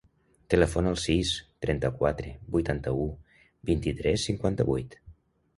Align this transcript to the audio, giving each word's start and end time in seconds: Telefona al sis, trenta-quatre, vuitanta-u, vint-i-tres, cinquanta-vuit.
Telefona 0.53 0.89
al 0.93 0.97
sis, 1.01 1.33
trenta-quatre, 1.65 2.31
vuitanta-u, 2.57 3.07
vint-i-tres, 3.71 4.29
cinquanta-vuit. 4.31 4.99